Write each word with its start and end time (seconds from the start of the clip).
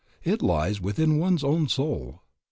It 0.23 0.41
lies 0.41 0.81
within 0.81 1.19
one's 1.19 1.43
own 1.43 1.67
soul. 1.69 2.23